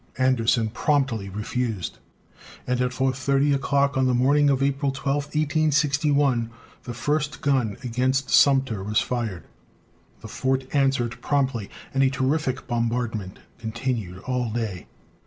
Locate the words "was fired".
8.83-9.43